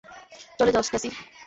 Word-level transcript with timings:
চলে 0.59 0.71
যাও, 0.73 0.83
স্ট্যাসি। 0.83 1.09